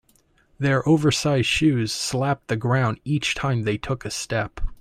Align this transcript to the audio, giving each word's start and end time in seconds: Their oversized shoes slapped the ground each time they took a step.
Their 0.57 0.81
oversized 0.89 1.45
shoes 1.45 1.91
slapped 1.93 2.47
the 2.47 2.55
ground 2.55 2.99
each 3.05 3.35
time 3.35 3.65
they 3.65 3.77
took 3.77 4.03
a 4.03 4.09
step. 4.09 4.59